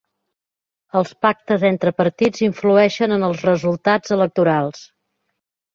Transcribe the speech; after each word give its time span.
Els 1.01 1.11
pactes 1.25 1.65
entre 1.69 1.93
partits 2.03 2.43
influeixen 2.49 3.15
en 3.19 3.29
els 3.31 3.45
resultats 3.53 4.19
electorals. 4.19 4.87